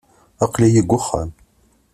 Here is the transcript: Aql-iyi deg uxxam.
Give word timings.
Aql-iyi 0.43 0.73
deg 0.83 0.91
uxxam. 0.97 1.29